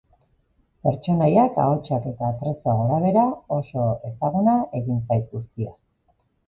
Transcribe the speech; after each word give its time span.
Pertsonaiak, 0.87 1.59
ahotsak 1.65 2.09
eta 2.13 2.31
atrezzoa 2.31 2.75
gora-behera, 2.81 3.29
oso 3.61 3.87
ezaguna 4.13 4.61
egin 4.83 5.01
zait 5.09 5.35
guztia. 5.37 5.81